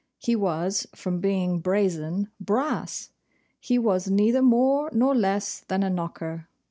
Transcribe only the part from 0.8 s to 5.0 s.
from being BRAZEN, BRASS! He was neither more